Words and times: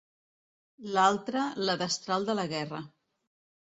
L'altre, 0.95 1.45
la 1.69 1.79
destral 1.85 2.29
de 2.33 2.41
la 2.43 2.51
guerra. 2.59 2.85